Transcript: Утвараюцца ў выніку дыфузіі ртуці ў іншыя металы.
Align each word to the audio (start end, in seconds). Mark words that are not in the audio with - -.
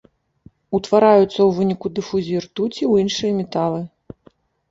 Утвараюцца 0.77 1.25
ў 1.43 1.47
выніку 1.57 1.91
дыфузіі 1.99 2.41
ртуці 2.45 2.77
ў 2.77 2.93
іншыя 3.05 3.31
металы. 3.43 3.81